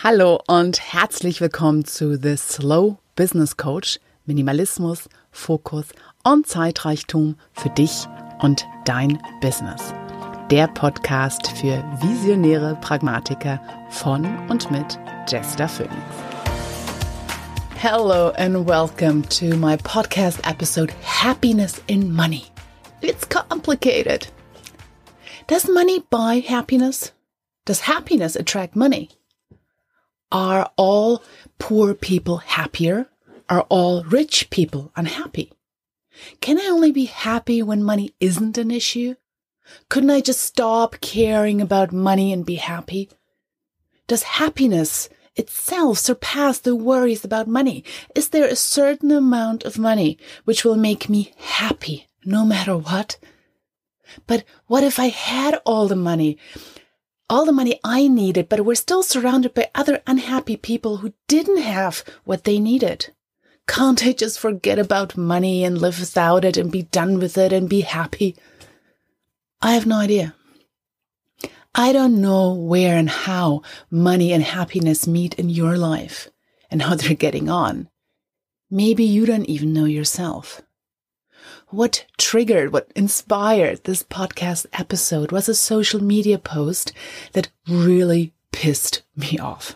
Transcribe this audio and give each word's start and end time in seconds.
Hallo 0.00 0.40
und 0.46 0.78
herzlich 0.92 1.40
willkommen 1.40 1.84
zu 1.84 2.16
The 2.16 2.36
Slow 2.36 2.98
Business 3.16 3.56
Coach. 3.56 3.98
Minimalismus, 4.26 5.08
Fokus 5.32 5.86
und 6.22 6.46
Zeitreichtum 6.46 7.34
für 7.52 7.70
dich 7.70 8.06
und 8.40 8.64
dein 8.84 9.20
Business. 9.40 9.92
Der 10.52 10.68
Podcast 10.68 11.48
für 11.48 11.82
visionäre 12.00 12.78
Pragmatiker 12.80 13.60
von 13.90 14.24
und 14.48 14.70
mit 14.70 15.00
Jester 15.26 15.68
Phoenix. 15.68 15.96
Hello 17.74 18.28
and 18.36 18.68
welcome 18.68 19.22
to 19.22 19.56
my 19.56 19.76
podcast 19.78 20.38
episode 20.48 20.92
Happiness 21.02 21.82
in 21.88 22.14
Money. 22.14 22.44
It's 23.00 23.28
complicated. 23.28 24.28
Does 25.48 25.66
money 25.66 26.04
buy 26.08 26.40
happiness? 26.48 27.12
Does 27.64 27.88
happiness 27.88 28.36
attract 28.36 28.76
money? 28.76 29.08
Are 30.30 30.70
all 30.76 31.22
poor 31.58 31.94
people 31.94 32.38
happier? 32.38 33.08
Are 33.48 33.62
all 33.62 34.04
rich 34.04 34.50
people 34.50 34.92
unhappy? 34.94 35.52
Can 36.40 36.58
I 36.58 36.66
only 36.66 36.92
be 36.92 37.06
happy 37.06 37.62
when 37.62 37.82
money 37.82 38.14
isn't 38.20 38.58
an 38.58 38.70
issue? 38.70 39.14
Couldn't 39.88 40.10
I 40.10 40.20
just 40.20 40.40
stop 40.40 41.00
caring 41.00 41.60
about 41.60 41.92
money 41.92 42.32
and 42.32 42.44
be 42.44 42.56
happy? 42.56 43.08
Does 44.06 44.22
happiness 44.22 45.08
itself 45.36 45.98
surpass 45.98 46.58
the 46.58 46.74
worries 46.74 47.24
about 47.24 47.46
money? 47.46 47.84
Is 48.14 48.30
there 48.30 48.48
a 48.48 48.56
certain 48.56 49.10
amount 49.10 49.64
of 49.64 49.78
money 49.78 50.18
which 50.44 50.64
will 50.64 50.76
make 50.76 51.08
me 51.08 51.32
happy 51.36 52.08
no 52.24 52.44
matter 52.44 52.76
what? 52.76 53.18
But 54.26 54.44
what 54.66 54.84
if 54.84 54.98
I 54.98 55.08
had 55.08 55.60
all 55.64 55.86
the 55.86 55.96
money? 55.96 56.38
All 57.30 57.44
the 57.44 57.52
money 57.52 57.78
I 57.84 58.08
needed, 58.08 58.48
but 58.48 58.64
we're 58.64 58.74
still 58.74 59.02
surrounded 59.02 59.54
by 59.54 59.70
other 59.74 60.02
unhappy 60.06 60.56
people 60.56 60.98
who 60.98 61.12
didn't 61.26 61.58
have 61.58 62.04
what 62.24 62.44
they 62.44 62.58
needed. 62.58 63.12
Can't 63.66 64.06
I 64.06 64.12
just 64.12 64.38
forget 64.38 64.78
about 64.78 65.16
money 65.16 65.62
and 65.62 65.78
live 65.78 66.00
without 66.00 66.44
it 66.44 66.56
and 66.56 66.72
be 66.72 66.82
done 66.82 67.18
with 67.18 67.36
it 67.36 67.52
and 67.52 67.68
be 67.68 67.82
happy? 67.82 68.34
I 69.60 69.74
have 69.74 69.86
no 69.86 69.96
idea. 69.96 70.34
I 71.74 71.92
don't 71.92 72.20
know 72.20 72.54
where 72.54 72.96
and 72.96 73.10
how 73.10 73.62
money 73.90 74.32
and 74.32 74.42
happiness 74.42 75.06
meet 75.06 75.34
in 75.34 75.50
your 75.50 75.76
life 75.76 76.30
and 76.70 76.82
how 76.82 76.94
they're 76.94 77.14
getting 77.14 77.50
on. 77.50 77.88
Maybe 78.70 79.04
you 79.04 79.26
don't 79.26 79.44
even 79.44 79.72
know 79.72 79.84
yourself. 79.84 80.62
What 81.70 82.06
triggered, 82.16 82.72
what 82.72 82.90
inspired 82.96 83.84
this 83.84 84.02
podcast 84.02 84.64
episode 84.72 85.30
was 85.30 85.50
a 85.50 85.54
social 85.54 86.02
media 86.02 86.38
post 86.38 86.94
that 87.34 87.50
really 87.68 88.32
pissed 88.52 89.02
me 89.14 89.38
off. 89.38 89.74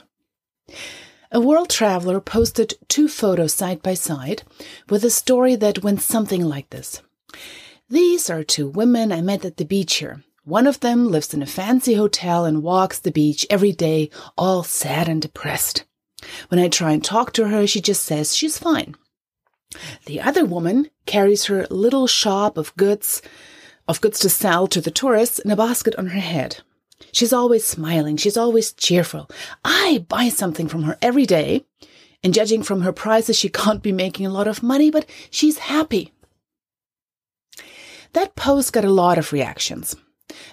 A 1.30 1.38
world 1.38 1.68
traveler 1.68 2.18
posted 2.18 2.74
two 2.88 3.08
photos 3.08 3.52
side 3.52 3.82
by 3.82 3.92
side 3.92 4.42
with 4.88 5.04
a 5.04 5.10
story 5.10 5.54
that 5.56 5.82
went 5.82 6.00
something 6.00 6.42
like 6.42 6.70
this. 6.70 7.02
These 7.90 8.30
are 8.30 8.42
two 8.42 8.68
women 8.68 9.12
I 9.12 9.20
met 9.20 9.44
at 9.44 9.58
the 9.58 9.64
beach 9.66 9.96
here. 9.96 10.24
One 10.44 10.66
of 10.66 10.80
them 10.80 11.10
lives 11.10 11.34
in 11.34 11.42
a 11.42 11.46
fancy 11.46 11.92
hotel 11.92 12.46
and 12.46 12.62
walks 12.62 13.00
the 13.00 13.12
beach 13.12 13.46
every 13.50 13.72
day, 13.72 14.08
all 14.38 14.62
sad 14.62 15.10
and 15.10 15.20
depressed. 15.20 15.84
When 16.48 16.58
I 16.58 16.68
try 16.68 16.92
and 16.92 17.04
talk 17.04 17.34
to 17.34 17.48
her, 17.48 17.66
she 17.66 17.82
just 17.82 18.02
says 18.02 18.34
she's 18.34 18.56
fine. 18.56 18.94
The 20.06 20.20
other 20.20 20.44
woman 20.44 20.90
carries 21.06 21.44
her 21.44 21.66
little 21.70 22.06
shop 22.06 22.56
of 22.58 22.74
goods, 22.76 23.22
of 23.86 24.00
goods 24.00 24.18
to 24.20 24.28
sell 24.28 24.66
to 24.68 24.80
the 24.80 24.90
tourists 24.90 25.38
in 25.38 25.50
a 25.50 25.56
basket 25.56 25.94
on 25.96 26.08
her 26.08 26.20
head. 26.20 26.62
She's 27.12 27.32
always 27.32 27.66
smiling. 27.66 28.16
She's 28.16 28.36
always 28.36 28.72
cheerful. 28.72 29.28
I 29.64 30.04
buy 30.08 30.28
something 30.28 30.68
from 30.68 30.84
her 30.84 30.98
every 31.02 31.26
day. 31.26 31.64
And 32.24 32.32
judging 32.32 32.62
from 32.62 32.82
her 32.82 32.92
prices, 32.92 33.36
she 33.36 33.48
can't 33.60 33.82
be 33.82 33.92
making 33.92 34.26
a 34.26 34.30
lot 34.30 34.48
of 34.48 34.62
money, 34.62 34.90
but 34.90 35.08
she's 35.30 35.58
happy. 35.58 36.12
That 38.12 38.36
post 38.36 38.72
got 38.72 38.84
a 38.84 38.90
lot 38.90 39.18
of 39.18 39.32
reactions. 39.32 39.96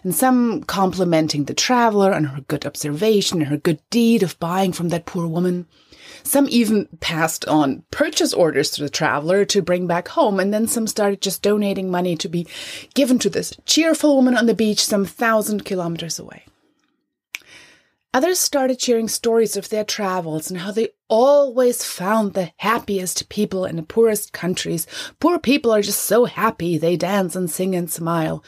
And 0.04 0.16
some 0.16 0.64
complimenting 0.64 1.46
the 1.46 1.54
traveler 1.54 2.14
on 2.14 2.26
her 2.26 2.42
good 2.42 2.66
observation 2.66 3.42
and 3.42 3.50
her 3.50 3.58
good 3.58 3.82
deed 3.90 4.24
of 4.24 4.40
buying 4.40 4.74
from 4.74 4.90
that 4.90 5.06
poor 5.06 5.28
woman. 5.28 5.68
Some 6.24 6.48
even 6.50 6.88
passed 7.00 7.46
on 7.46 7.84
purchase 7.92 8.34
orders 8.34 8.72
to 8.72 8.84
the 8.84 8.90
traveler 8.90 9.46
to 9.46 9.62
bring 9.62 9.88
back 9.88 10.10
home, 10.10 10.40
and 10.40 10.54
then 10.54 10.68
some 10.68 10.88
started 10.88 11.22
just 11.22 11.42
donating 11.42 11.90
money 11.90 12.16
to 12.18 12.28
be 12.28 12.48
given 12.94 13.20
to 13.20 13.30
this 13.30 13.54
cheerful 13.66 14.16
woman 14.16 14.36
on 14.36 14.46
the 14.46 14.54
beach 14.54 14.84
some 14.84 15.06
thousand 15.06 15.66
kilometers 15.66 16.20
away. 16.20 16.46
Others 18.12 18.40
started 18.40 18.82
sharing 18.82 19.08
stories 19.08 19.56
of 19.56 19.70
their 19.70 19.84
travels 19.84 20.50
and 20.50 20.62
how 20.62 20.72
they 20.72 20.90
always 21.10 21.84
found 21.84 22.34
the 22.34 22.52
happiest 22.58 23.30
people 23.30 23.66
in 23.66 23.76
the 23.76 23.84
poorest 23.84 24.34
countries. 24.34 24.88
Poor 25.20 25.38
people 25.38 25.72
are 25.72 25.84
just 25.84 26.02
so 26.02 26.26
happy. 26.26 26.78
They 26.78 26.98
dance 26.98 27.36
and 27.36 27.52
sing 27.52 27.76
and 27.76 27.90
smile. 27.90 28.44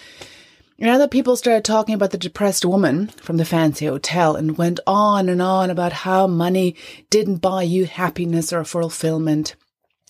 And 0.81 0.89
other 0.89 1.07
people 1.07 1.35
started 1.35 1.63
talking 1.63 1.93
about 1.93 2.09
the 2.09 2.17
depressed 2.17 2.65
woman 2.65 3.09
from 3.09 3.37
the 3.37 3.45
fancy 3.45 3.85
hotel 3.85 4.35
and 4.35 4.57
went 4.57 4.79
on 4.87 5.29
and 5.29 5.39
on 5.39 5.69
about 5.69 5.93
how 5.93 6.25
money 6.25 6.75
didn't 7.11 7.35
buy 7.35 7.61
you 7.61 7.85
happiness 7.85 8.51
or 8.51 8.63
fulfillment. 8.63 9.55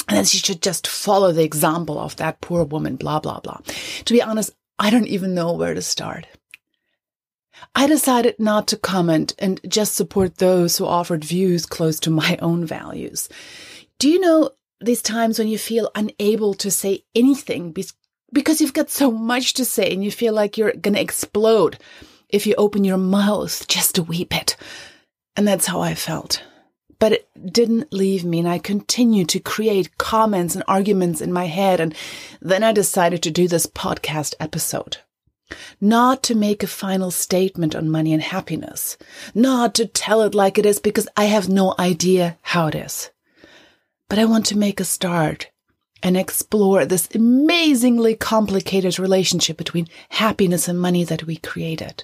And 0.07 0.15
then 0.15 0.23
she 0.23 0.37
should 0.37 0.61
just 0.61 0.87
follow 0.87 1.33
the 1.33 1.43
example 1.43 1.99
of 1.99 2.15
that 2.15 2.39
poor 2.39 2.63
woman, 2.63 2.95
blah, 2.95 3.19
blah, 3.19 3.41
blah. 3.41 3.59
To 4.05 4.13
be 4.13 4.21
honest, 4.21 4.53
I 4.79 4.89
don't 4.89 5.07
even 5.07 5.35
know 5.35 5.51
where 5.51 5.73
to 5.73 5.81
start. 5.81 6.25
I 7.75 7.85
decided 7.85 8.39
not 8.39 8.69
to 8.69 8.77
comment 8.77 9.35
and 9.39 9.59
just 9.67 9.95
support 9.95 10.37
those 10.37 10.77
who 10.77 10.85
offered 10.85 11.25
views 11.25 11.65
close 11.65 11.99
to 11.99 12.09
my 12.09 12.37
own 12.41 12.65
values. 12.65 13.27
Do 13.99 14.07
you 14.07 14.21
know 14.21 14.51
these 14.79 15.01
times 15.01 15.37
when 15.37 15.49
you 15.49 15.57
feel 15.57 15.91
unable 15.95 16.53
to 16.55 16.71
say 16.71 17.03
anything 17.13 17.71
because 18.33 18.61
you've 18.61 18.73
got 18.73 18.89
so 18.89 19.11
much 19.11 19.53
to 19.53 19.65
say 19.65 19.91
and 19.91 20.03
you 20.03 20.11
feel 20.11 20.33
like 20.33 20.57
you're 20.57 20.73
going 20.73 20.95
to 20.95 21.01
explode 21.01 21.77
if 22.29 22.47
you 22.47 22.55
open 22.57 22.83
your 22.83 22.97
mouth 22.97 23.67
just 23.67 23.97
a 23.97 24.03
wee 24.03 24.23
bit. 24.23 24.55
And 25.35 25.47
that's 25.47 25.67
how 25.67 25.81
I 25.81 25.95
felt. 25.95 26.43
But 26.99 27.13
it 27.13 27.29
didn't 27.51 27.91
leave 27.91 28.23
me, 28.23 28.39
and 28.39 28.47
I 28.47 28.59
continued 28.59 29.29
to 29.29 29.39
create 29.39 29.97
comments 29.97 30.53
and 30.53 30.63
arguments 30.67 31.19
in 31.19 31.33
my 31.33 31.45
head. 31.45 31.79
And 31.79 31.95
then 32.41 32.63
I 32.63 32.73
decided 32.73 33.23
to 33.23 33.31
do 33.31 33.47
this 33.47 33.65
podcast 33.65 34.35
episode. 34.39 34.97
Not 35.81 36.23
to 36.23 36.35
make 36.35 36.63
a 36.63 36.67
final 36.67 37.11
statement 37.11 37.75
on 37.75 37.89
money 37.89 38.13
and 38.13 38.21
happiness, 38.21 38.97
not 39.33 39.73
to 39.75 39.85
tell 39.85 40.21
it 40.21 40.35
like 40.35 40.57
it 40.57 40.65
is 40.65 40.79
because 40.79 41.09
I 41.17 41.25
have 41.25 41.49
no 41.49 41.75
idea 41.77 42.37
how 42.41 42.67
it 42.67 42.75
is. 42.75 43.09
But 44.07 44.19
I 44.19 44.25
want 44.25 44.45
to 44.47 44.57
make 44.57 44.79
a 44.79 44.85
start 44.85 45.50
and 46.03 46.17
explore 46.17 46.85
this 46.85 47.07
amazingly 47.13 48.15
complicated 48.15 48.99
relationship 48.99 49.57
between 49.57 49.87
happiness 50.09 50.67
and 50.67 50.79
money 50.79 51.03
that 51.03 51.25
we 51.25 51.35
created. 51.37 52.03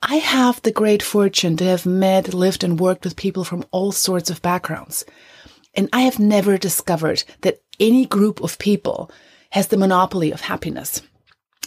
I 0.00 0.16
have 0.16 0.62
the 0.62 0.72
great 0.72 1.02
fortune 1.02 1.56
to 1.56 1.64
have 1.64 1.84
met, 1.84 2.32
lived, 2.32 2.62
and 2.62 2.78
worked 2.78 3.04
with 3.04 3.16
people 3.16 3.44
from 3.44 3.64
all 3.72 3.92
sorts 3.92 4.30
of 4.30 4.42
backgrounds. 4.42 5.04
And 5.74 5.88
I 5.92 6.02
have 6.02 6.18
never 6.18 6.56
discovered 6.56 7.24
that 7.42 7.60
any 7.80 8.06
group 8.06 8.40
of 8.40 8.58
people 8.58 9.10
has 9.50 9.68
the 9.68 9.76
monopoly 9.76 10.30
of 10.30 10.42
happiness. 10.42 11.02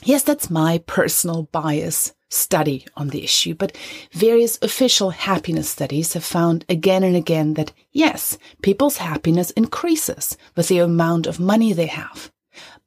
Yes, 0.03 0.23
that's 0.23 0.50
my 0.50 0.79
personal 0.88 1.44
bias 1.52 2.13
study 2.34 2.86
on 2.96 3.09
the 3.09 3.24
issue, 3.24 3.53
but 3.53 3.78
various 4.12 4.58
official 4.62 5.12
happiness 5.12 5.69
studies 5.69 6.14
have 6.14 6.24
found 6.24 6.66
again 6.69 7.03
and 7.03 7.16
again 7.16 7.53
that 7.56 7.74
yes, 7.92 8.38
people's 8.62 8.97
happiness 8.97 9.52
increases 9.52 10.38
with 10.56 10.68
the 10.68 10.80
amount 10.80 11.28
of 11.28 11.40
money 11.40 11.74
they 11.74 11.88
have, 11.88 12.31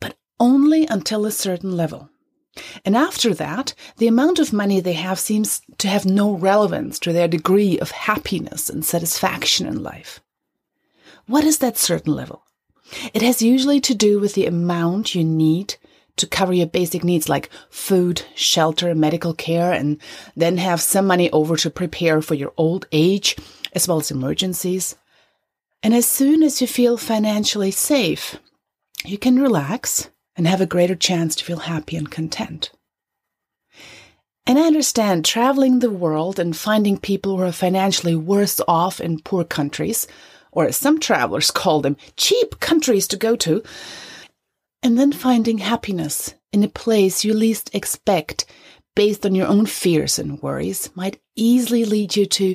but 0.00 0.16
only 0.40 0.86
until 0.86 1.26
a 1.26 1.30
certain 1.30 1.76
level. 1.76 2.08
And 2.84 2.96
after 2.96 3.34
that, 3.34 3.74
the 3.98 4.06
amount 4.06 4.38
of 4.38 4.52
money 4.52 4.80
they 4.80 4.92
have 4.92 5.18
seems 5.18 5.60
to 5.78 5.88
have 5.88 6.06
no 6.06 6.32
relevance 6.32 6.98
to 7.00 7.12
their 7.12 7.28
degree 7.28 7.78
of 7.78 7.90
happiness 7.90 8.70
and 8.70 8.84
satisfaction 8.84 9.66
in 9.66 9.82
life. 9.82 10.20
What 11.26 11.44
is 11.44 11.58
that 11.58 11.76
certain 11.76 12.14
level? 12.14 12.44
It 13.12 13.22
has 13.22 13.42
usually 13.42 13.80
to 13.80 13.94
do 13.94 14.20
with 14.20 14.34
the 14.34 14.46
amount 14.46 15.14
you 15.14 15.24
need 15.24 15.76
to 16.16 16.26
cover 16.26 16.52
your 16.52 16.66
basic 16.66 17.02
needs 17.02 17.28
like 17.28 17.50
food, 17.70 18.22
shelter, 18.34 18.94
medical 18.94 19.34
care, 19.34 19.72
and 19.72 19.98
then 20.36 20.58
have 20.58 20.80
some 20.80 21.06
money 21.06 21.30
over 21.30 21.56
to 21.56 21.70
prepare 21.70 22.22
for 22.22 22.34
your 22.34 22.52
old 22.56 22.86
age 22.92 23.36
as 23.72 23.88
well 23.88 23.98
as 23.98 24.10
emergencies. 24.10 24.96
And 25.82 25.94
as 25.94 26.06
soon 26.06 26.42
as 26.42 26.60
you 26.60 26.66
feel 26.66 26.96
financially 26.96 27.70
safe, 27.70 28.38
you 29.04 29.18
can 29.18 29.40
relax 29.40 30.10
and 30.36 30.46
have 30.46 30.60
a 30.60 30.66
greater 30.66 30.94
chance 30.94 31.36
to 31.36 31.44
feel 31.44 31.58
happy 31.58 31.96
and 31.96 32.10
content. 32.10 32.70
And 34.46 34.58
I 34.58 34.62
understand 34.62 35.24
traveling 35.24 35.78
the 35.78 35.90
world 35.90 36.38
and 36.38 36.56
finding 36.56 36.98
people 36.98 37.36
who 37.36 37.42
are 37.44 37.52
financially 37.52 38.14
worse 38.14 38.60
off 38.68 39.00
in 39.00 39.20
poor 39.20 39.42
countries, 39.42 40.06
or 40.52 40.66
as 40.66 40.76
some 40.76 41.00
travelers 41.00 41.50
call 41.50 41.80
them, 41.80 41.96
cheap 42.16 42.60
countries 42.60 43.08
to 43.08 43.16
go 43.16 43.36
to, 43.36 43.62
and 44.84 44.98
then 44.98 45.10
finding 45.10 45.58
happiness 45.58 46.34
in 46.52 46.62
a 46.62 46.68
place 46.68 47.24
you 47.24 47.32
least 47.32 47.74
expect 47.74 48.44
based 48.94 49.24
on 49.24 49.34
your 49.34 49.48
own 49.48 49.64
fears 49.64 50.18
and 50.18 50.40
worries 50.42 50.90
might 50.94 51.20
easily 51.34 51.86
lead 51.86 52.14
you 52.14 52.26
to, 52.26 52.54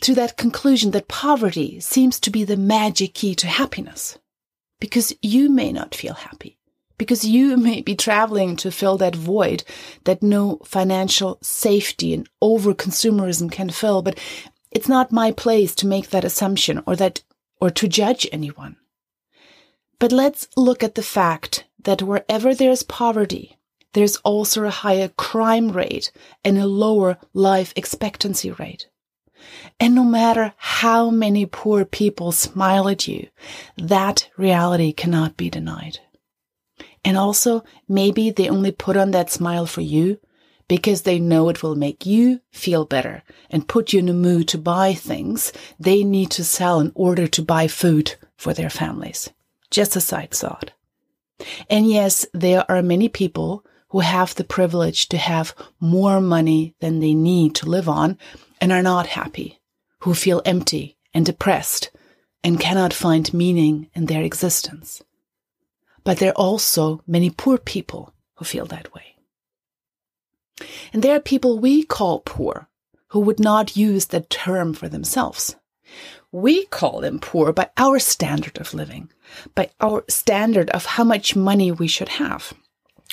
to 0.00 0.14
that 0.14 0.36
conclusion 0.36 0.92
that 0.92 1.08
poverty 1.08 1.80
seems 1.80 2.20
to 2.20 2.30
be 2.30 2.44
the 2.44 2.56
magic 2.56 3.12
key 3.12 3.34
to 3.34 3.48
happiness. 3.48 4.16
Because 4.80 5.12
you 5.20 5.50
may 5.50 5.72
not 5.72 5.96
feel 5.96 6.14
happy. 6.14 6.58
Because 6.96 7.24
you 7.24 7.56
may 7.68 7.82
be 7.82 7.96
traveling 7.96 8.54
to 8.56 8.70
fill 8.70 8.96
that 8.98 9.16
void 9.16 9.64
that 10.04 10.22
no 10.22 10.60
financial 10.64 11.38
safety 11.42 12.14
and 12.14 12.28
over 12.40 12.72
consumerism 12.72 13.50
can 13.50 13.68
fill. 13.68 14.00
But 14.02 14.16
it's 14.70 14.88
not 14.88 15.10
my 15.10 15.32
place 15.32 15.74
to 15.76 15.88
make 15.88 16.10
that 16.10 16.24
assumption 16.24 16.80
or 16.86 16.94
that, 16.96 17.24
or 17.60 17.68
to 17.70 17.88
judge 17.88 18.28
anyone. 18.30 18.76
But 20.00 20.12
let's 20.12 20.48
look 20.56 20.82
at 20.82 20.94
the 20.94 21.02
fact 21.02 21.64
that 21.82 22.02
wherever 22.02 22.54
there's 22.54 22.82
poverty, 22.82 23.58
there's 23.94 24.16
also 24.18 24.64
a 24.64 24.70
higher 24.70 25.08
crime 25.08 25.70
rate 25.70 26.12
and 26.44 26.58
a 26.58 26.66
lower 26.66 27.18
life 27.32 27.72
expectancy 27.74 28.50
rate. 28.50 28.86
And 29.80 29.94
no 29.94 30.04
matter 30.04 30.54
how 30.56 31.10
many 31.10 31.46
poor 31.46 31.84
people 31.84 32.32
smile 32.32 32.88
at 32.88 33.08
you, 33.08 33.28
that 33.76 34.28
reality 34.36 34.92
cannot 34.92 35.36
be 35.36 35.50
denied. 35.50 36.00
And 37.04 37.16
also, 37.16 37.64
maybe 37.88 38.30
they 38.30 38.48
only 38.48 38.72
put 38.72 38.96
on 38.96 39.12
that 39.12 39.30
smile 39.30 39.66
for 39.66 39.80
you 39.80 40.20
because 40.68 41.02
they 41.02 41.18
know 41.18 41.48
it 41.48 41.62
will 41.62 41.74
make 41.74 42.04
you 42.04 42.40
feel 42.52 42.84
better 42.84 43.22
and 43.50 43.68
put 43.68 43.92
you 43.92 44.00
in 44.00 44.08
a 44.08 44.12
mood 44.12 44.48
to 44.48 44.58
buy 44.58 44.92
things 44.94 45.52
they 45.78 46.04
need 46.04 46.30
to 46.32 46.44
sell 46.44 46.78
in 46.80 46.92
order 46.94 47.26
to 47.26 47.42
buy 47.42 47.66
food 47.66 48.16
for 48.36 48.52
their 48.52 48.70
families. 48.70 49.30
Just 49.70 49.96
a 49.96 50.00
side 50.00 50.30
thought. 50.30 50.72
And 51.70 51.88
yes, 51.88 52.26
there 52.32 52.68
are 52.70 52.82
many 52.82 53.08
people 53.08 53.64
who 53.90 54.00
have 54.00 54.34
the 54.34 54.44
privilege 54.44 55.08
to 55.08 55.16
have 55.16 55.54
more 55.80 56.20
money 56.20 56.74
than 56.80 57.00
they 57.00 57.14
need 57.14 57.54
to 57.56 57.68
live 57.68 57.88
on 57.88 58.18
and 58.60 58.72
are 58.72 58.82
not 58.82 59.06
happy, 59.06 59.60
who 60.00 60.14
feel 60.14 60.42
empty 60.44 60.98
and 61.14 61.24
depressed 61.24 61.90
and 62.44 62.60
cannot 62.60 62.92
find 62.92 63.32
meaning 63.32 63.90
in 63.94 64.06
their 64.06 64.22
existence. 64.22 65.02
But 66.04 66.18
there 66.18 66.30
are 66.30 66.42
also 66.42 67.02
many 67.06 67.30
poor 67.30 67.58
people 67.58 68.14
who 68.36 68.44
feel 68.44 68.66
that 68.66 68.94
way. 68.94 69.16
And 70.92 71.02
there 71.02 71.16
are 71.16 71.20
people 71.20 71.58
we 71.58 71.82
call 71.82 72.20
poor 72.20 72.68
who 73.08 73.20
would 73.20 73.40
not 73.40 73.76
use 73.76 74.06
that 74.06 74.30
term 74.30 74.74
for 74.74 74.88
themselves. 74.88 75.56
We 76.30 76.66
call 76.66 77.00
them 77.00 77.20
poor 77.20 77.52
by 77.52 77.70
our 77.76 77.98
standard 77.98 78.58
of 78.58 78.74
living, 78.74 79.10
by 79.54 79.70
our 79.80 80.04
standard 80.08 80.70
of 80.70 80.84
how 80.84 81.04
much 81.04 81.34
money 81.34 81.72
we 81.72 81.88
should 81.88 82.08
have 82.10 82.52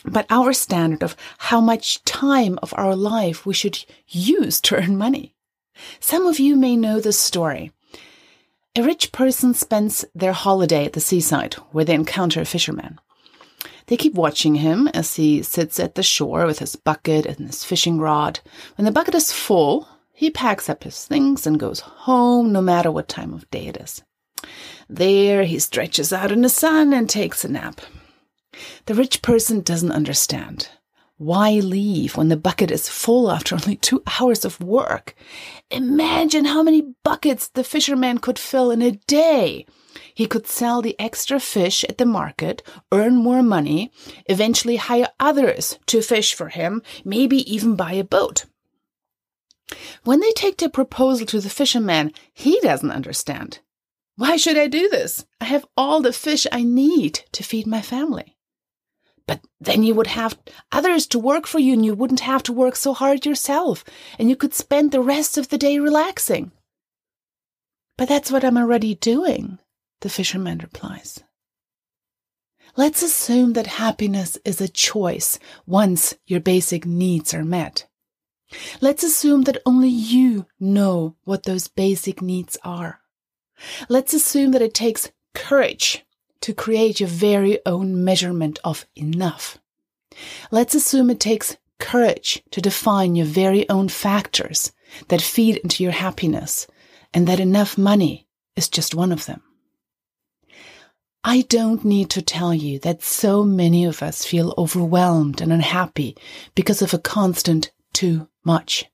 but 0.08 0.26
our 0.30 0.54
standard 0.54 1.04
of 1.04 1.16
how 1.38 1.60
much 1.60 2.04
time 2.04 2.60
of 2.62 2.74
our 2.78 2.96
life 2.96 3.46
we 3.46 3.54
should 3.54 3.86
use 4.08 4.62
to 4.62 4.76
earn 4.76 4.98
money. 4.98 5.34
Some 6.00 6.26
of 6.26 6.40
you 6.40 6.56
may 6.56 6.76
know 6.76 7.00
this 7.00 7.20
story. 7.20 7.72
A 8.76 8.84
rich 8.84 9.12
person 9.12 9.54
spends 9.54 10.06
their 10.14 10.34
holiday 10.34 10.86
at 10.86 10.94
the 10.94 11.00
seaside 11.00 11.56
where 11.72 11.86
they 11.86 11.94
encounter 11.94 12.42
a 12.42 12.46
fisherman. 12.46 13.00
They 13.88 13.98
keep 13.98 14.16
watching 14.16 14.56
him 14.56 14.88
as 14.90 15.16
he 15.16 15.44
sits 15.44 15.80
at 15.80 15.96
the 15.96 16.04
shore 16.04 16.46
with 16.46 16.60
his 16.60 16.76
bucket 16.76 17.26
and 17.26 17.48
his 17.48 17.64
fishing 17.64 18.00
rod. 18.00 18.40
When 18.78 18.86
the 18.86 18.92
bucket 18.92 19.16
is 19.16 19.32
full, 19.32 19.88
he 20.16 20.30
packs 20.30 20.70
up 20.70 20.84
his 20.84 21.06
things 21.06 21.46
and 21.46 21.60
goes 21.60 21.82
home 21.82 22.54
no 22.54 22.62
matter 22.62 22.90
what 22.90 23.10
time 23.10 23.34
of 23.34 23.50
day 23.52 23.68
it 23.68 23.78
is. 23.78 24.02
There 24.88 25.44
he 25.44 25.60
stretches 25.60 26.14
out 26.14 26.32
in 26.32 26.42
the 26.42 26.50
sun 26.50 26.94
and 26.94 27.10
takes 27.10 27.44
a 27.44 27.50
nap. 27.50 27.82
The 28.86 28.96
rich 28.96 29.22
person 29.22 29.60
doesn't 29.62 29.92
understand. 29.92 30.70
Why 31.18 31.54
leave 31.54 32.16
when 32.16 32.30
the 32.30 32.38
bucket 32.38 32.72
is 32.72 32.88
full 32.88 33.30
after 33.30 33.56
only 33.62 33.76
two 33.76 34.04
hours 34.20 34.46
of 34.46 34.62
work? 34.62 35.16
Imagine 35.70 36.46
how 36.46 36.64
many 36.64 36.94
buckets 37.04 37.50
the 37.50 37.64
fisherman 37.64 38.20
could 38.20 38.40
fill 38.40 38.72
in 38.72 38.82
a 38.82 38.92
day. 38.92 39.66
He 40.14 40.28
could 40.28 40.48
sell 40.48 40.82
the 40.82 40.98
extra 41.00 41.40
fish 41.40 41.84
at 41.86 41.98
the 41.98 42.06
market, 42.06 42.64
earn 42.92 43.18
more 43.18 43.44
money, 43.44 43.92
eventually 44.28 44.78
hire 44.78 45.10
others 45.20 45.78
to 45.88 46.02
fish 46.02 46.34
for 46.34 46.50
him, 46.50 46.82
maybe 47.04 47.38
even 47.52 47.76
buy 47.76 47.94
a 47.94 48.04
boat. 48.04 48.46
When 50.04 50.20
they 50.20 50.32
take 50.32 50.58
the 50.58 50.70
proposal 50.70 51.26
to 51.28 51.40
the 51.40 51.50
fisherman, 51.50 52.14
he 52.34 52.60
doesn't 52.62 52.92
understand. 52.92 53.60
Why 54.16 54.38
should 54.38 54.58
I 54.58 54.68
do 54.68 54.90
this? 54.90 55.26
I 55.42 55.46
have 55.46 55.66
all 55.76 56.02
the 56.02 56.14
fish 56.14 56.48
I 56.52 56.64
need 56.64 57.22
to 57.34 57.44
feed 57.44 57.68
my 57.68 57.82
family. 57.82 58.38
But 59.28 59.42
then 59.60 59.84
you 59.84 59.96
would 59.96 60.08
have 60.08 60.38
others 60.72 61.08
to 61.08 61.20
work 61.20 61.48
for 61.48 61.60
you 61.60 61.74
and 61.74 61.84
you 61.84 61.96
wouldn't 61.96 62.20
have 62.22 62.44
to 62.44 62.54
work 62.54 62.76
so 62.76 62.94
hard 62.94 63.26
yourself 63.26 63.84
and 64.20 64.30
you 64.30 64.36
could 64.36 64.54
spend 64.54 64.92
the 64.92 65.02
rest 65.02 65.38
of 65.38 65.50
the 65.50 65.58
day 65.58 65.80
relaxing. 65.80 66.52
But 67.98 68.08
that's 68.08 68.32
what 68.32 68.44
I'm 68.44 68.58
already 68.58 68.96
doing, 68.96 69.60
the 70.02 70.10
fisherman 70.10 70.60
replies. 70.60 71.24
Let's 72.78 73.02
assume 73.02 73.54
that 73.54 73.68
happiness 73.68 74.38
is 74.44 74.60
a 74.60 74.68
choice 74.68 75.40
once 75.66 76.14
your 76.28 76.42
basic 76.42 76.86
needs 76.86 77.34
are 77.34 77.46
met. 77.46 77.88
Let's 78.82 79.04
assume 79.04 79.44
that 79.44 79.62
only 79.66 79.90
you 79.90 80.46
know 80.60 81.16
what 81.24 81.44
those 81.44 81.68
basic 81.68 82.22
needs 82.22 82.58
are. 82.64 83.02
Let's 83.90 84.14
assume 84.14 84.52
that 84.52 84.62
it 84.62 84.74
takes 84.74 85.12
courage 85.34 86.06
to 86.42 86.54
create 86.54 87.00
your 87.00 87.10
very 87.10 87.60
own 87.66 88.04
measurement 88.04 88.60
of 88.64 88.86
enough. 88.96 89.60
Let's 90.52 90.76
assume 90.76 91.10
it 91.10 91.20
takes 91.20 91.58
courage 91.80 92.44
to 92.52 92.62
define 92.62 93.16
your 93.16 93.26
very 93.26 93.68
own 93.70 93.90
factors 93.90 94.72
that 95.08 95.22
feed 95.22 95.58
into 95.58 95.84
your 95.84 95.92
happiness 95.92 96.68
and 97.14 97.28
that 97.28 97.40
enough 97.40 97.78
money 97.78 98.28
is 98.56 98.70
just 98.70 98.96
one 98.96 99.12
of 99.12 99.26
them. 99.26 99.42
I 101.24 101.42
don't 101.42 101.84
need 101.84 102.12
to 102.12 102.22
tell 102.22 102.54
you 102.54 102.78
that 102.80 103.02
so 103.02 103.44
many 103.44 103.84
of 103.86 104.04
us 104.04 104.24
feel 104.24 104.54
overwhelmed 104.60 105.42
and 105.42 105.52
unhappy 105.52 106.16
because 106.54 106.84
of 106.84 106.94
a 106.94 107.00
constant 107.00 107.72
too 107.96 108.28
much. 108.44 108.86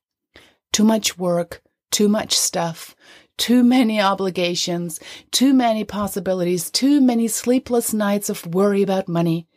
Too 0.72 0.86
much 0.86 1.18
work, 1.18 1.62
too 1.90 2.08
much 2.08 2.38
stuff, 2.38 2.96
too 3.38 3.64
many 3.64 4.00
obligations, 4.00 5.00
too 5.32 5.54
many 5.54 5.84
possibilities, 5.84 6.70
too 6.70 7.02
many 7.02 7.28
sleepless 7.28 7.94
nights 7.94 8.30
of 8.30 8.46
worry 8.46 8.84
about 8.84 9.10
money. 9.10 9.48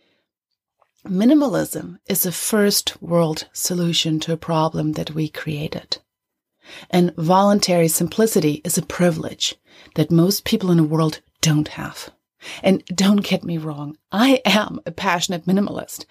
Minimalism 1.06 1.98
is 2.08 2.24
a 2.24 2.32
first 2.32 3.00
world 3.02 3.46
solution 3.52 4.18
to 4.20 4.32
a 4.32 4.38
problem 4.38 4.92
that 4.92 5.10
we 5.10 5.28
created. 5.28 5.98
And 6.90 7.14
voluntary 7.16 7.88
simplicity 7.88 8.62
is 8.64 8.78
a 8.78 8.82
privilege 8.82 9.56
that 9.96 10.10
most 10.10 10.46
people 10.46 10.70
in 10.70 10.78
the 10.78 10.84
world 10.84 11.20
don't 11.42 11.68
have. 11.68 12.10
And 12.62 12.82
don't 12.86 13.22
get 13.22 13.44
me 13.44 13.58
wrong, 13.58 13.98
I 14.10 14.40
am 14.46 14.80
a 14.86 14.90
passionate 14.90 15.44
minimalist. 15.44 16.06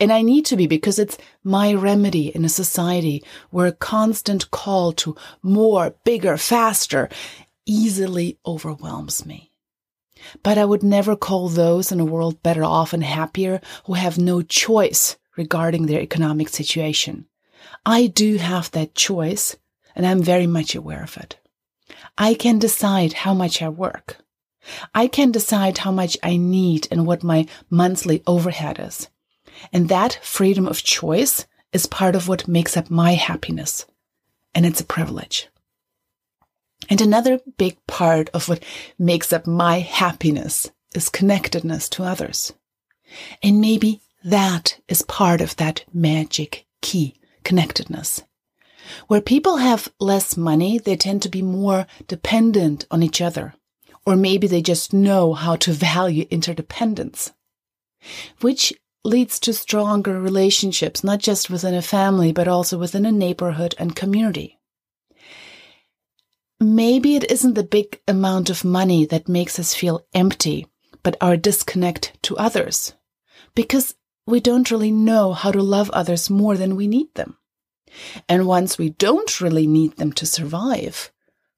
And 0.00 0.10
I 0.10 0.22
need 0.22 0.46
to 0.46 0.56
be 0.56 0.66
because 0.66 0.98
it's 0.98 1.18
my 1.44 1.74
remedy 1.74 2.34
in 2.34 2.44
a 2.44 2.48
society 2.48 3.22
where 3.50 3.66
a 3.66 3.72
constant 3.72 4.50
call 4.50 4.92
to 4.94 5.14
more, 5.42 5.94
bigger, 6.04 6.38
faster 6.38 7.10
easily 7.66 8.38
overwhelms 8.46 9.26
me. 9.26 9.52
But 10.42 10.56
I 10.56 10.64
would 10.64 10.82
never 10.82 11.16
call 11.16 11.50
those 11.50 11.92
in 11.92 12.00
a 12.00 12.04
world 12.04 12.42
better 12.42 12.64
off 12.64 12.94
and 12.94 13.04
happier 13.04 13.60
who 13.84 13.92
have 13.92 14.18
no 14.18 14.40
choice 14.40 15.18
regarding 15.36 15.86
their 15.86 16.00
economic 16.00 16.48
situation. 16.48 17.26
I 17.84 18.06
do 18.06 18.36
have 18.36 18.70
that 18.70 18.94
choice 18.94 19.56
and 19.94 20.06
I'm 20.06 20.22
very 20.22 20.46
much 20.46 20.74
aware 20.74 21.02
of 21.02 21.16
it. 21.18 21.38
I 22.16 22.34
can 22.34 22.58
decide 22.58 23.12
how 23.12 23.34
much 23.34 23.60
I 23.60 23.68
work. 23.68 24.16
I 24.94 25.08
can 25.08 25.30
decide 25.30 25.78
how 25.78 25.92
much 25.92 26.16
I 26.22 26.36
need 26.36 26.88
and 26.90 27.06
what 27.06 27.22
my 27.22 27.46
monthly 27.68 28.22
overhead 28.26 28.78
is. 28.78 29.08
And 29.72 29.88
that 29.88 30.18
freedom 30.22 30.66
of 30.66 30.82
choice 30.82 31.46
is 31.72 31.86
part 31.86 32.16
of 32.16 32.28
what 32.28 32.48
makes 32.48 32.76
up 32.76 32.90
my 32.90 33.12
happiness. 33.14 33.86
And 34.54 34.66
it's 34.66 34.80
a 34.80 34.84
privilege. 34.84 35.48
And 36.88 37.00
another 37.00 37.40
big 37.58 37.76
part 37.86 38.30
of 38.30 38.48
what 38.48 38.64
makes 38.98 39.32
up 39.32 39.46
my 39.46 39.80
happiness 39.80 40.70
is 40.94 41.08
connectedness 41.08 41.88
to 41.90 42.02
others. 42.02 42.52
And 43.42 43.60
maybe 43.60 44.00
that 44.24 44.78
is 44.88 45.02
part 45.02 45.40
of 45.40 45.56
that 45.56 45.84
magic 45.92 46.66
key, 46.80 47.14
connectedness. 47.44 48.22
Where 49.06 49.20
people 49.20 49.58
have 49.58 49.92
less 50.00 50.36
money, 50.36 50.78
they 50.78 50.96
tend 50.96 51.22
to 51.22 51.28
be 51.28 51.42
more 51.42 51.86
dependent 52.08 52.86
on 52.90 53.02
each 53.02 53.20
other. 53.20 53.54
Or 54.04 54.16
maybe 54.16 54.46
they 54.46 54.62
just 54.62 54.92
know 54.92 55.34
how 55.34 55.56
to 55.56 55.72
value 55.72 56.26
interdependence, 56.30 57.32
which 58.40 58.72
leads 59.04 59.40
to 59.40 59.52
stronger 59.52 60.20
relationships, 60.20 61.02
not 61.02 61.18
just 61.18 61.50
within 61.50 61.74
a 61.74 61.82
family, 61.82 62.32
but 62.32 62.48
also 62.48 62.78
within 62.78 63.06
a 63.06 63.12
neighborhood 63.12 63.74
and 63.78 63.96
community. 63.96 64.58
Maybe 66.58 67.16
it 67.16 67.30
isn't 67.30 67.54
the 67.54 67.62
big 67.62 68.00
amount 68.06 68.50
of 68.50 68.64
money 68.64 69.06
that 69.06 69.28
makes 69.28 69.58
us 69.58 69.74
feel 69.74 70.04
empty, 70.12 70.66
but 71.02 71.16
our 71.20 71.36
disconnect 71.36 72.12
to 72.24 72.36
others. 72.36 72.92
Because 73.54 73.94
we 74.26 74.40
don't 74.40 74.70
really 74.70 74.90
know 74.90 75.32
how 75.32 75.50
to 75.50 75.62
love 75.62 75.88
others 75.90 76.28
more 76.28 76.58
than 76.58 76.76
we 76.76 76.86
need 76.86 77.14
them. 77.14 77.38
And 78.28 78.46
once 78.46 78.76
we 78.76 78.90
don't 78.90 79.40
really 79.40 79.66
need 79.66 79.96
them 79.96 80.12
to 80.12 80.26
survive, 80.26 81.10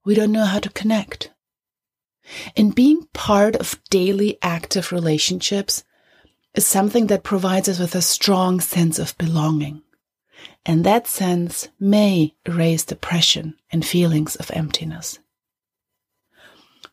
we 0.04 0.14
don't 0.14 0.32
know 0.32 0.44
how 0.44 0.60
to 0.60 0.70
connect. 0.70 1.30
In 2.54 2.70
being 2.70 3.08
part 3.12 3.56
of 3.56 3.80
daily 3.90 4.38
active 4.40 4.92
relationships 4.92 5.82
is 6.54 6.66
something 6.66 7.06
that 7.06 7.22
provides 7.22 7.68
us 7.68 7.78
with 7.78 7.94
a 7.94 8.02
strong 8.02 8.60
sense 8.60 8.98
of 8.98 9.16
belonging. 9.18 9.82
And 10.66 10.84
that 10.84 11.06
sense 11.06 11.68
may 11.80 12.34
erase 12.46 12.84
depression 12.84 13.54
and 13.70 13.84
feelings 13.84 14.36
of 14.36 14.50
emptiness. 14.52 15.18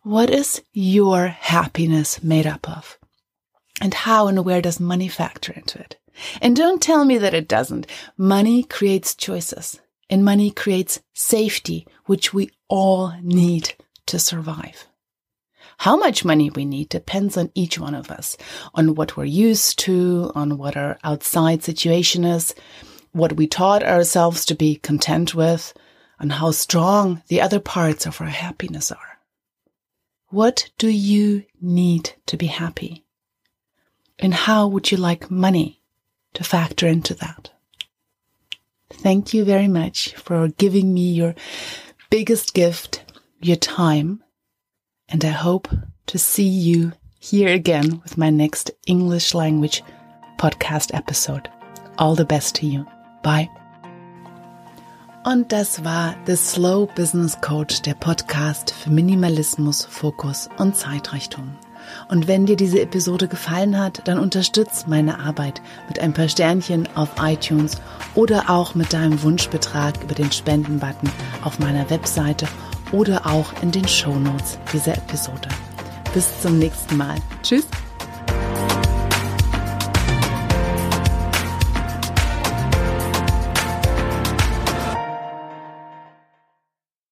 What 0.03 0.29
is 0.29 0.63
your 0.71 1.27
happiness 1.27 2.23
made 2.23 2.47
up 2.47 2.69
of? 2.69 2.97
And 3.81 3.93
how 3.93 4.27
and 4.27 4.43
where 4.45 4.61
does 4.61 4.79
money 4.79 5.07
factor 5.07 5.53
into 5.53 5.79
it? 5.79 5.97
And 6.41 6.55
don't 6.55 6.81
tell 6.81 7.05
me 7.05 7.17
that 7.17 7.33
it 7.33 7.47
doesn't. 7.47 7.87
Money 8.17 8.63
creates 8.63 9.15
choices 9.15 9.79
and 10.09 10.25
money 10.25 10.51
creates 10.51 11.01
safety, 11.13 11.87
which 12.05 12.33
we 12.33 12.49
all 12.67 13.13
need 13.21 13.75
to 14.07 14.17
survive. 14.19 14.88
How 15.79 15.95
much 15.95 16.25
money 16.25 16.49
we 16.49 16.65
need 16.65 16.89
depends 16.89 17.37
on 17.37 17.51
each 17.55 17.79
one 17.79 17.95
of 17.95 18.11
us, 18.11 18.35
on 18.75 18.95
what 18.95 19.15
we're 19.15 19.23
used 19.23 19.79
to, 19.79 20.29
on 20.35 20.57
what 20.57 20.75
our 20.75 20.99
outside 21.05 21.63
situation 21.63 22.25
is, 22.25 22.53
what 23.13 23.37
we 23.37 23.47
taught 23.47 23.81
ourselves 23.81 24.43
to 24.47 24.55
be 24.55 24.75
content 24.75 25.33
with, 25.33 25.73
and 26.19 26.33
how 26.33 26.51
strong 26.51 27.23
the 27.29 27.39
other 27.39 27.61
parts 27.61 28.05
of 28.05 28.19
our 28.19 28.27
happiness 28.27 28.91
are. 28.91 29.19
What 30.27 30.69
do 30.77 30.89
you 30.89 31.45
need 31.61 32.11
to 32.25 32.35
be 32.35 32.47
happy? 32.47 33.05
And 34.19 34.33
how 34.33 34.67
would 34.67 34.91
you 34.91 34.97
like 34.97 35.31
money 35.31 35.81
to 36.33 36.43
factor 36.43 36.87
into 36.87 37.13
that? 37.13 37.51
Thank 38.89 39.33
you 39.33 39.45
very 39.45 39.69
much 39.69 40.13
for 40.15 40.49
giving 40.49 40.93
me 40.93 41.13
your 41.13 41.35
biggest 42.09 42.53
gift, 42.53 43.05
your 43.39 43.55
time. 43.55 44.21
And 45.11 45.25
I 45.25 45.31
hope 45.31 45.67
to 46.07 46.19
see 46.19 46.47
you 46.47 46.91
here 47.19 47.51
again 47.51 47.99
with 48.03 48.17
my 48.17 48.29
next 48.29 48.71
English 48.85 49.33
language 49.33 49.83
podcast 50.37 50.93
episode. 50.93 51.49
All 51.97 52.15
the 52.15 52.25
best 52.25 52.55
to 52.57 52.67
you. 52.67 52.85
Bye. 53.23 53.49
Und 55.25 55.51
das 55.51 55.83
war 55.83 56.15
The 56.27 56.35
Slow 56.35 56.87
Business 56.95 57.41
Coach, 57.41 57.81
der 57.81 57.95
Podcast 57.95 58.71
für 58.71 58.91
Minimalismus, 58.91 59.83
Fokus 59.83 60.47
und 60.57 60.75
Zeitrichtung. 60.75 61.57
Und 62.07 62.27
wenn 62.27 62.45
dir 62.45 62.55
diese 62.55 62.79
Episode 62.79 63.27
gefallen 63.27 63.79
hat, 63.79 64.07
dann 64.07 64.19
unterstütz 64.19 64.85
meine 64.87 65.19
Arbeit 65.19 65.61
mit 65.87 65.99
ein 65.99 66.13
paar 66.13 66.29
Sternchen 66.29 66.87
auf 66.95 67.09
iTunes 67.19 67.77
oder 68.15 68.49
auch 68.49 68.75
mit 68.75 68.93
deinem 68.93 69.21
Wunschbetrag 69.23 70.01
über 70.03 70.13
den 70.13 70.31
Spenden-Button 70.31 71.09
auf 71.43 71.59
meiner 71.59 71.89
Webseite 71.89 72.47
oder 72.91 73.25
auch 73.25 73.53
in 73.61 73.71
den 73.71 73.87
Shownotes 73.87 74.57
dieser 74.73 74.97
Episode. 74.97 75.49
Bis 76.13 76.27
zum 76.41 76.57
nächsten 76.57 76.97
Mal. 76.97 77.15
Tschüss. 77.43 77.67